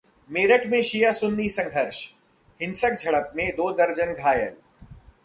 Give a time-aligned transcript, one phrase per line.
[0.29, 2.09] मेरठ में शिया-सुन्नी संघर्ष,
[2.61, 4.53] हिंसक झड़प में दो दर्जन घायल